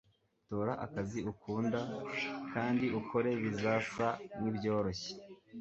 Tora 0.47 0.73
akazi 0.85 1.19
ukunda 1.31 1.79
kandi 2.53 2.85
ukora 2.99 3.29
bizasa 3.43 4.07
nkibyoroshye 4.37 5.11